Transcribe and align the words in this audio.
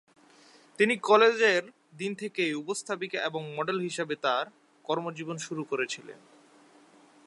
তিনি 0.79 0.93
কলেজের 0.97 1.63
দিন 1.97 2.11
থেকেই 2.15 2.53
উপস্থাপিকা 2.53 3.19
এবং 3.23 3.41
মডেল 3.57 3.79
হিসাবে 3.79 4.15
তার 4.15 4.45
কর্মজীবন 4.85 5.37
শুরু 5.37 5.63
করেছিলেন। 5.63 6.19